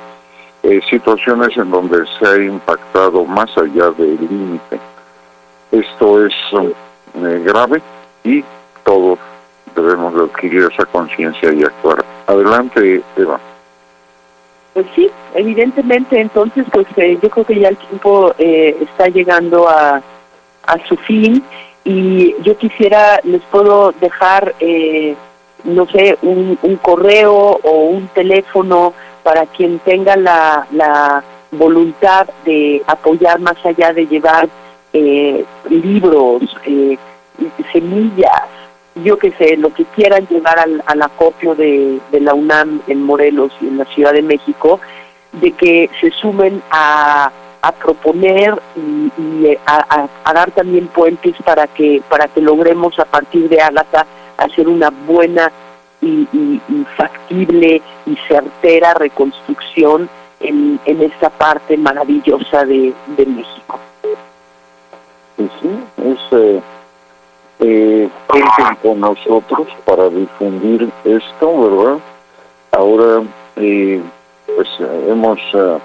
[0.62, 4.81] eh, situaciones en donde se ha impactado más allá del límite.
[5.71, 7.81] Esto es eh, grave
[8.25, 8.44] y
[8.83, 9.21] todos
[9.77, 12.05] debemos adquirir esa conciencia y actuar.
[12.27, 13.38] Adelante, Eva.
[14.75, 20.03] Pues sí, evidentemente, entonces, pues eh, yo creo que ya el tiempo está llegando a,
[20.66, 21.44] a su fin
[21.85, 24.55] y yo quisiera, les puedo dejar,
[25.64, 28.92] no sé, un, un correo o un teléfono
[29.29, 34.49] para quien tenga la, la voluntad de apoyar más allá de llevar
[34.95, 36.97] eh, libros, eh,
[37.71, 38.49] semillas,
[39.05, 43.53] yo que sé, lo que quieran llevar al, al acopio de, la UNAM en Morelos
[43.61, 44.81] y en la Ciudad de México,
[45.33, 48.59] de que se sumen a, a proponer
[49.19, 54.07] y, a, a, dar también puentes para que para que logremos a partir de Ágata
[54.38, 55.53] hacer una buena
[56.01, 56.29] y,
[56.97, 60.09] factible y certera reconstrucción
[60.41, 63.79] en, en esta parte maravillosa de, de México.
[65.37, 65.71] Sí, sí,
[66.05, 66.61] es eh,
[67.61, 68.09] eh,
[68.83, 71.99] con nosotros para difundir esto, ¿verdad?
[72.73, 73.23] Ahora,
[73.57, 74.01] eh,
[74.47, 74.69] pues
[75.09, 75.79] hemos eh,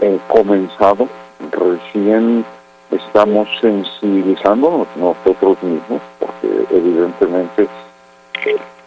[0.00, 1.08] eh, comenzado,
[1.50, 2.44] recién
[2.90, 7.68] estamos sensibilizándonos nosotros mismos, porque evidentemente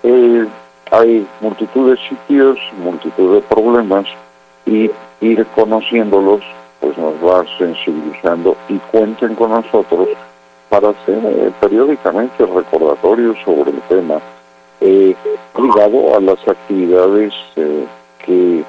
[0.06, 0.48] eh,
[0.92, 4.06] hay multitud de sitios, multitud de problemas
[4.66, 4.92] y
[5.22, 6.42] ir conociéndolos
[6.80, 10.10] pues nos va sensibilizando y cuenten con nosotros
[10.70, 14.20] para hacer eh, periódicamente recordatorios sobre el tema
[14.82, 15.16] eh,
[15.58, 17.86] ligado a las actividades eh,
[18.20, 18.64] que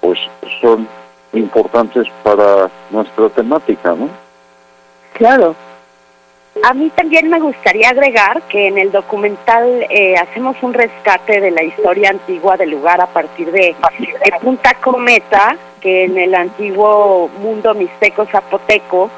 [0.00, 0.18] pues
[0.60, 0.86] son
[1.32, 4.08] importantes para nuestra temática, ¿no?
[5.14, 5.54] Claro,
[6.62, 11.50] a mí también me gustaría agregar que en el documental eh, hacemos un rescate de
[11.50, 13.74] la historia antigua del lugar a partir de,
[14.40, 19.10] Punta Cometa, que en el antiguo mundo mixteco zapoteco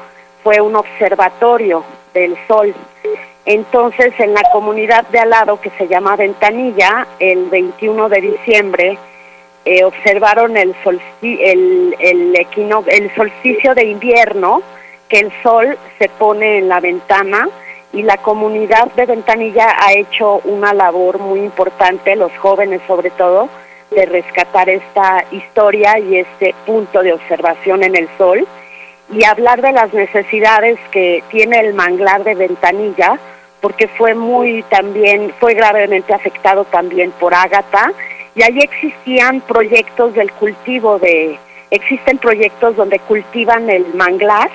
[0.43, 2.73] fue un observatorio del sol.
[3.45, 8.97] Entonces, en la comunidad de al lado, que se llama Ventanilla, el 21 de diciembre,
[9.65, 10.75] eh, observaron el,
[11.21, 12.47] el, el,
[12.87, 14.61] el solsticio de invierno,
[15.09, 17.49] que el sol se pone en la ventana
[17.93, 23.49] y la comunidad de Ventanilla ha hecho una labor muy importante, los jóvenes sobre todo,
[23.91, 28.45] de rescatar esta historia y este punto de observación en el sol
[29.11, 33.19] y hablar de las necesidades que tiene el manglar de Ventanilla,
[33.61, 37.93] porque fue muy también, fue gravemente afectado también por Ágata,
[38.35, 41.39] y allí existían proyectos del cultivo de,
[41.75, 44.49] existen proyectos donde cultivan el manglar,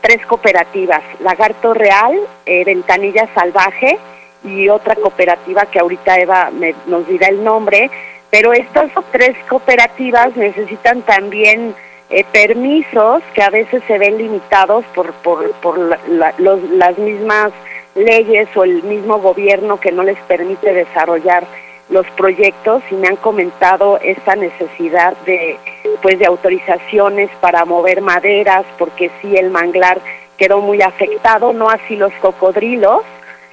[0.00, 3.98] tres cooperativas, Lagarto Real, eh, Ventanilla Salvaje
[4.44, 6.50] y otra cooperativa que ahorita Eva
[6.86, 7.90] nos dirá el nombre,
[8.30, 11.74] pero estas tres cooperativas necesitan también
[12.08, 17.52] eh, permisos que a veces se ven limitados por, por, por las mismas
[17.94, 21.44] leyes o el mismo gobierno que no les permite desarrollar
[21.90, 25.58] los proyectos y me han comentado esta necesidad de
[26.02, 30.00] pues de autorizaciones para mover maderas porque sí el manglar
[30.38, 33.02] quedó muy afectado no así los cocodrilos.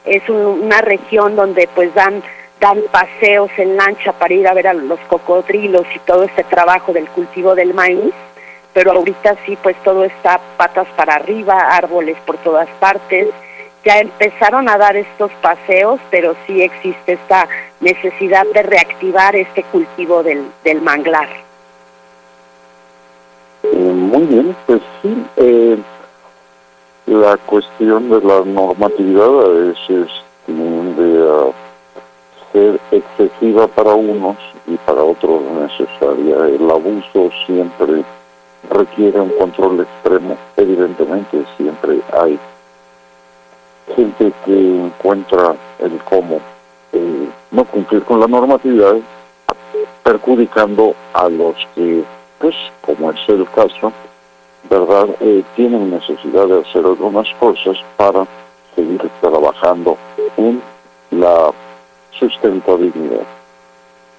[0.05, 2.23] Es una región donde pues dan
[2.59, 6.93] dan paseos en lancha para ir a ver a los cocodrilos y todo este trabajo
[6.93, 8.13] del cultivo del maíz.
[8.73, 13.27] Pero ahorita sí pues todo está patas para arriba árboles por todas partes
[13.87, 17.47] ya empezaron a dar estos paseos, pero sí existe esta
[17.79, 21.29] necesidad de reactivar este cultivo del, del manglar.
[23.63, 25.25] Eh, muy bien, pues sí.
[25.37, 25.77] Eh,
[27.05, 30.09] la cuestión de la normatividad es, es
[30.47, 31.53] de
[32.51, 34.35] ser excesiva para unos
[34.67, 36.35] y para otros necesaria.
[36.47, 38.03] El abuso siempre
[38.69, 40.35] requiere un control extremo.
[40.57, 42.37] Evidentemente siempre hay
[43.95, 46.39] gente que encuentra el cómo
[46.93, 48.95] eh, no cumplir con la normatividad,
[50.03, 52.03] perjudicando a los que,
[52.39, 53.91] pues como es el caso,
[54.69, 55.07] ¿verdad?
[55.19, 58.25] Eh, tienen necesidad de hacer algunas cosas para
[58.75, 59.97] seguir trabajando
[60.37, 60.61] en
[61.11, 61.51] la
[62.11, 63.23] sustentabilidad.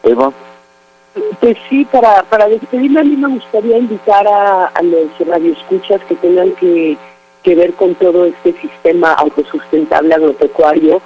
[0.03, 0.33] Eva.
[1.41, 6.15] Pues sí, para, para despedirme a mí me gustaría invitar a, a los radioescuchas que
[6.17, 6.97] tengan que,
[7.49, 11.01] que ver con todo este sistema autosustentable agropecuario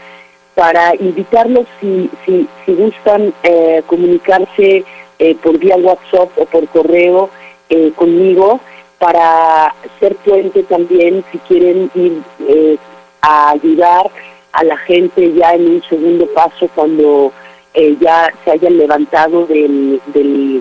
[0.57, 4.85] para invitarlos si, si, gustan eh, comunicarse
[5.21, 7.31] eh, por vía WhatsApp o por correo
[7.69, 8.59] eh, conmigo
[8.99, 12.23] para ser puente también si quieren ir
[13.21, 14.11] a ayudar
[14.51, 17.33] a la gente ya en un segundo paso cuando
[17.75, 20.61] eh, ya se hayan levantado del, del,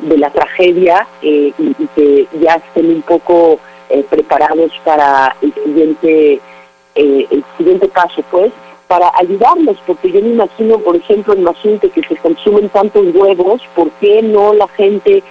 [0.00, 3.60] de la tragedia eh, y, que ya estén un poco
[3.90, 6.40] eh, preparados para el siguiente
[6.94, 8.52] el siguiente paso pues
[8.88, 13.62] para ayudarlos porque yo me imagino por ejemplo en Mazunte que se consumen tantos huevos
[13.74, 15.22] ¿por qué no la gente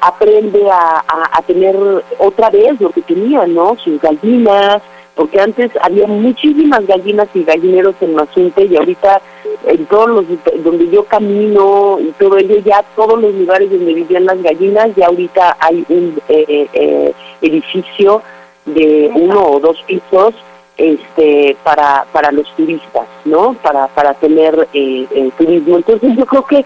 [0.00, 1.76] aprende a, a, a tener
[2.18, 4.82] otra vez lo que tenía no sus gallinas
[5.18, 9.20] porque antes había muchísimas gallinas y gallineros en Mazunte y ahorita
[9.66, 10.24] en todos los
[10.62, 15.06] donde yo camino y todo ello ya todos los lugares donde vivían las gallinas ya
[15.06, 17.12] ahorita hay un eh, eh,
[17.42, 18.22] edificio
[18.64, 20.34] de uno o dos pisos
[20.76, 25.78] este para para los turistas no para para tener eh, turismo.
[25.78, 26.64] Entonces yo creo que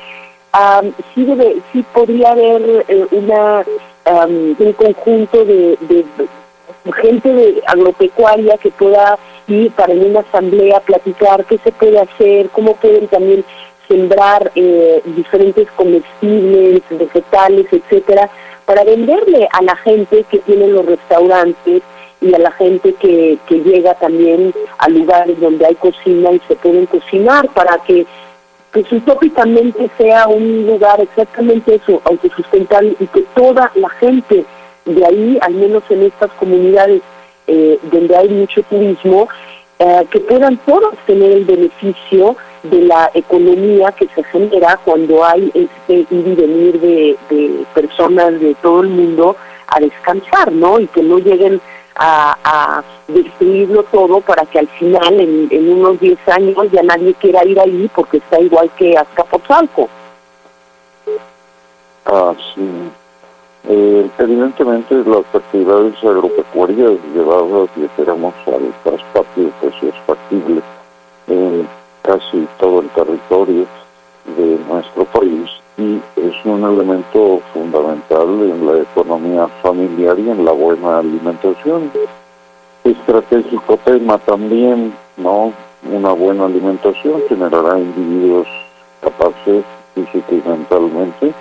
[1.14, 3.64] sí debe sí podría haber eh, una
[4.58, 6.04] un conjunto de, de
[6.90, 12.74] gente de agropecuaria que pueda ir para una asamblea platicar qué se puede hacer, cómo
[12.76, 13.44] pueden también
[13.88, 18.28] sembrar eh, diferentes comestibles, vegetales, etcétera,
[18.64, 21.82] para venderle a la gente que tiene los restaurantes
[22.20, 26.54] y a la gente que, que llega también a lugares donde hay cocina y se
[26.56, 28.06] pueden cocinar para que
[28.72, 34.46] pues utópicamente sea un lugar exactamente eso, autosustentable y que toda la gente
[34.84, 37.02] de ahí, al menos en estas comunidades
[37.46, 39.28] eh, donde hay mucho turismo,
[39.78, 45.50] eh, que puedan todos tener el beneficio de la economía que se genera cuando hay
[45.54, 50.78] este ir y venir de, personas de todo el mundo a descansar, ¿no?
[50.78, 51.60] Y que no lleguen
[51.96, 57.58] a, destruirlo todo para que al final, en, unos 10 años, ya nadie quiera ir
[57.58, 59.88] ahí porque está igual que Azcapotzalco.
[62.06, 62.62] Ah, sí.
[63.68, 70.60] Eh, evidentemente las actividades agropecuarias llevadas, dijéramos, al traspatio, pues es factible
[71.28, 71.68] en
[72.02, 73.66] casi todo el territorio
[74.36, 75.48] de nuestro país
[75.78, 81.90] y es un elemento fundamental en la economía familiar y en la buena alimentación.
[82.84, 85.52] Estratégico tema también, ¿no?
[85.90, 88.48] Una buena alimentación generará individuos
[89.00, 91.32] capaces física y mentalmente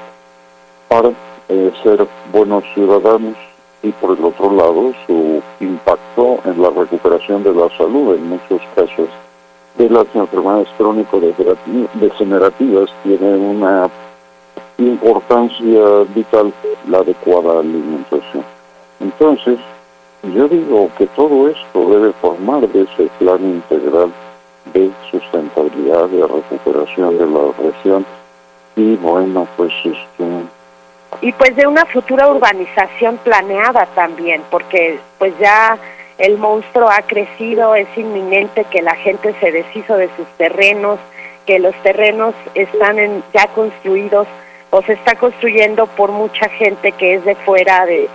[0.87, 1.11] para
[1.51, 3.35] eh, ser buenos ciudadanos
[3.83, 8.61] y por el otro lado su impacto en la recuperación de la salud en muchos
[8.73, 9.09] casos
[9.77, 13.89] de las enfermedades crónico-degenerativas tiene una
[14.77, 16.53] importancia vital
[16.87, 18.45] la adecuada alimentación.
[19.01, 19.59] Entonces,
[20.23, 24.13] yo digo que todo esto debe formar de ese plan integral
[24.73, 28.05] de sustentabilidad, de recuperación de la región
[28.75, 30.45] y bueno, pues este,
[31.19, 35.77] y pues de una futura urbanización planeada también, porque pues ya
[36.17, 40.99] el monstruo ha crecido, es inminente que la gente se deshizo de sus terrenos,
[41.45, 44.27] que los terrenos están en, ya construidos
[44.69, 48.07] o se está construyendo por mucha gente que es de fuera de,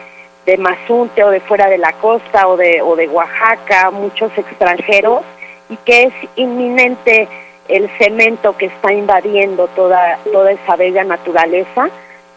[0.47, 5.23] de Mazunte o de fuera de la costa o de, o de Oaxaca, muchos extranjeros,
[5.69, 7.29] y que es inminente
[7.69, 11.91] el cemento que está invadiendo toda, toda esa bella naturaleza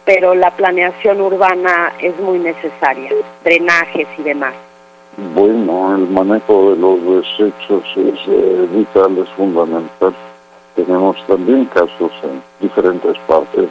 [0.05, 3.11] pero la planeación urbana es muy necesaria,
[3.43, 4.53] drenajes y demás.
[5.35, 10.13] Bueno, el manejo de los desechos es eh, vital, es fundamental.
[10.75, 13.69] Tenemos también casos en diferentes partes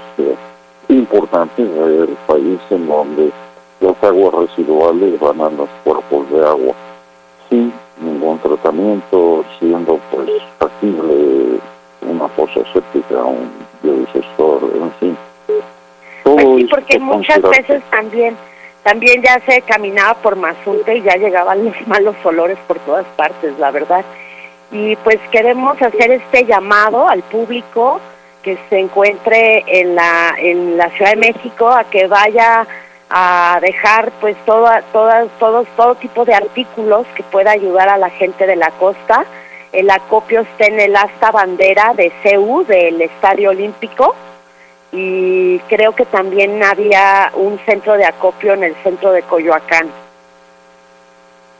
[0.89, 3.31] importantes del país en donde
[3.81, 6.75] las aguas residuales van a los cuerpos de agua.
[7.49, 11.61] Sí, ningún tratamiento, siendo pues factible
[12.03, 13.51] una fosa séptica, un
[13.83, 15.28] biodigestor, en fin.
[16.25, 18.37] Pues sí, porque muchas veces también
[18.83, 23.59] también ya se caminaba por Mazunte y ya llegaban los malos olores por todas partes,
[23.59, 24.05] la verdad.
[24.71, 28.01] Y pues queremos hacer este llamado al público
[28.43, 32.67] que se encuentre en la en la Ciudad de México a que vaya
[33.11, 38.11] a dejar pues toda, todas, todos, todo tipo de artículos que pueda ayudar a la
[38.11, 39.25] gente de la costa.
[39.73, 44.15] El acopio está en el asta bandera de CEU, del Estadio Olímpico,
[44.93, 49.89] y creo que también había un centro de acopio en el centro de Coyoacán.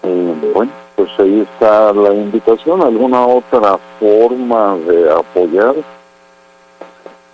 [0.03, 2.81] Eh, bueno, pues ahí está la invitación.
[2.83, 5.75] ¿Alguna otra forma de apoyar?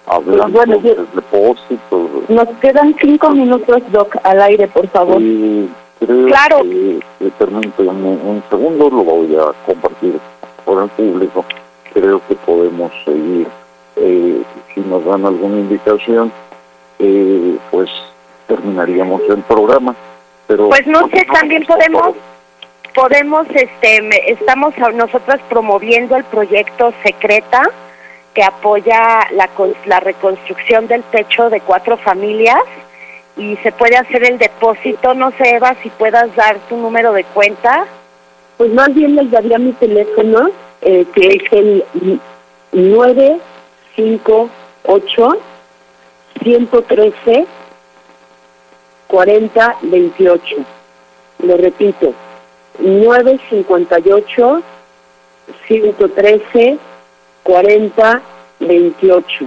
[0.06, 2.10] Hablando Bueno, yo- de depósitos.
[2.28, 5.20] Nos quedan cinco minutos, Doc, al aire, por favor.
[5.20, 5.68] Y
[5.98, 6.62] creo Claro.
[6.62, 10.18] que, que permítanme un segundo, lo voy a compartir
[10.64, 11.44] por el público.
[11.92, 13.46] Creo que podemos seguir,
[13.96, 14.42] eh,
[14.74, 16.32] si nos dan alguna indicación,
[16.98, 17.90] eh, pues
[18.46, 19.94] terminaríamos el programa.
[20.46, 22.14] Pero Pues no sé, también podemos,
[22.94, 27.62] podemos, este, me- estamos a- nosotras promoviendo el proyecto Secreta
[28.34, 29.48] que apoya la,
[29.86, 32.62] la reconstrucción del techo de cuatro familias
[33.36, 35.14] y se puede hacer el depósito.
[35.14, 37.86] No sé, Eva, si puedas dar tu número de cuenta.
[38.56, 40.50] Pues más bien les daría mi teléfono,
[40.82, 41.84] eh, que es el
[44.84, 45.38] 958
[46.42, 47.46] 113
[49.08, 50.56] 4028.
[51.40, 52.12] Lo repito,
[52.78, 54.62] 958
[55.66, 56.78] 113
[57.42, 59.46] 4028.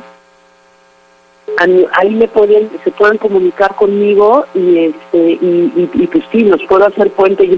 [1.59, 6.23] A mí- Ahí me pueden, se pueden comunicar conmigo y este y, y, y pues
[6.31, 7.53] sí, nos puedo hacer puente y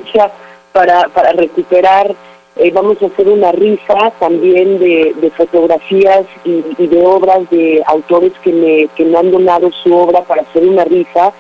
[0.72, 2.16] para, para recuperar.
[2.60, 7.82] Eh, vamos a hacer una rifa también de, de fotografías y, y de obras de
[7.88, 11.32] autores que me, que me han donado su obra para hacer una rifa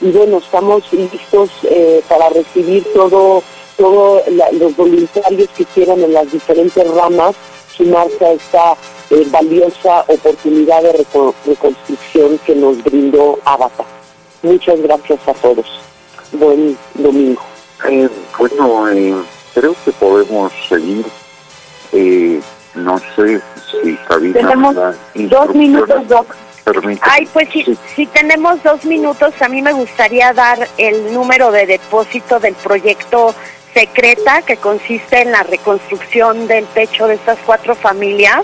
[0.00, 3.42] Y bueno, estamos listos eh, para recibir todo,
[3.76, 7.34] todo los voluntarios que quieran en las diferentes ramas
[7.76, 8.72] sumarse a esta
[9.10, 13.86] eh, valiosa oportunidad de reco- reconstrucción que nos brindó Avatar.
[14.42, 15.66] Muchas gracias a todos.
[16.32, 17.42] Buen domingo.
[17.88, 19.14] Eh, bueno, eh,
[19.54, 21.04] creo que podemos seguir.
[21.92, 22.40] Eh,
[22.74, 23.40] no sé
[23.70, 24.76] si Sabina Tenemos
[25.14, 26.34] Dos minutos, Doc.
[26.64, 27.12] Permítame.
[27.12, 27.78] Ay, pues si, Sí.
[27.96, 33.34] si tenemos dos minutos, a mí me gustaría dar el número de depósito del proyecto
[33.72, 38.42] Secreta, que consiste en la reconstrucción del techo de estas cuatro familias.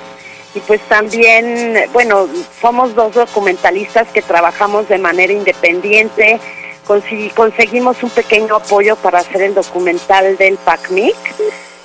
[0.54, 2.28] Y pues también, bueno,
[2.60, 6.40] somos dos documentalistas que trabajamos de manera independiente.
[6.86, 11.16] Conseguimos un pequeño apoyo para hacer el documental del PACMIC,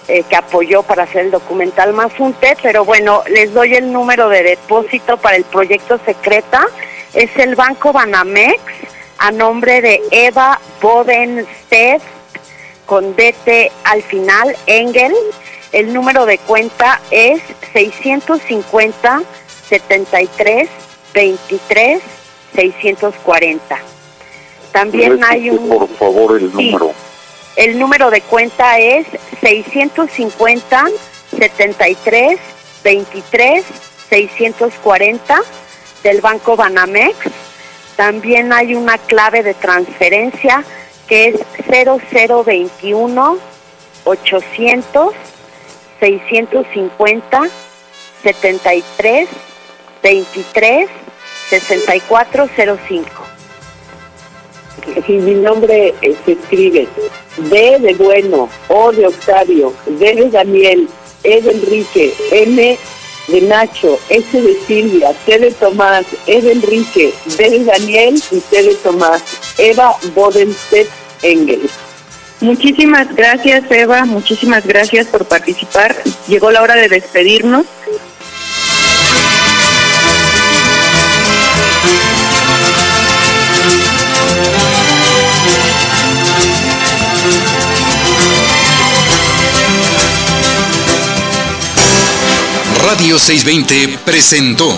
[0.10, 4.44] eh, que apoyó para hacer el documental Mazunte, pero bueno, les doy el número de
[4.44, 6.66] depósito para el proyecto Secreta.
[7.14, 8.60] Es el Banco Banamex
[9.20, 12.02] a nombre de Eva Bodenstedt
[12.86, 15.14] con DT al final, Engel.
[15.72, 17.42] El número de cuenta es
[17.72, 19.22] 650
[19.70, 20.70] 73
[21.14, 22.02] 23
[22.56, 23.99] 640.
[24.72, 26.72] También hay un Por favor, el Sí.
[26.72, 26.94] número.
[27.56, 29.06] el número de cuenta es
[29.42, 30.86] 650
[31.38, 32.40] 73
[32.84, 33.64] 23
[34.10, 35.42] 640
[36.04, 37.16] del Banco Banamex.
[37.96, 40.64] También hay una clave de transferencia
[41.08, 41.36] que es
[41.68, 43.38] 0021
[44.06, 45.14] 800
[46.00, 47.42] 650
[48.24, 49.28] 73
[50.02, 50.90] 23
[51.50, 53.19] 6405.
[55.06, 56.88] Si mi nombre eh, se escribe
[57.38, 60.88] D de bueno, O de Octavio, D de Daniel,
[61.24, 62.78] E de Enrique, M
[63.28, 68.40] de Nacho, S de Silvia, T de Tomás, E de Enrique, D de Daniel y
[68.40, 69.24] T de Tomás.
[69.58, 70.90] Eva Bodenstedt
[71.22, 71.70] Engel.
[72.42, 75.96] Muchísimas gracias Eva, muchísimas gracias por participar.
[76.28, 77.66] Llegó la hora de despedirnos.
[93.00, 94.70] Radio 620 presentó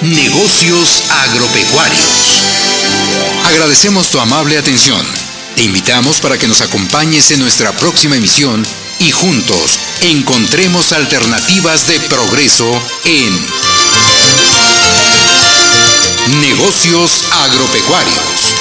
[0.00, 2.40] Negocios Agropecuarios.
[3.44, 5.06] Agradecemos tu amable atención.
[5.56, 8.66] Te invitamos para que nos acompañes en nuestra próxima emisión
[9.00, 13.46] y juntos encontremos alternativas de progreso en
[16.40, 18.54] Negocios Agropecuarios.